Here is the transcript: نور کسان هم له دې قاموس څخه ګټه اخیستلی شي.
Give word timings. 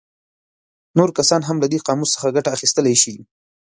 نور 0.97 1.09
کسان 1.17 1.41
هم 1.47 1.57
له 1.63 1.67
دې 1.71 1.79
قاموس 1.87 2.09
څخه 2.15 2.33
ګټه 2.35 2.49
اخیستلی 2.57 2.95
شي. 3.03 3.15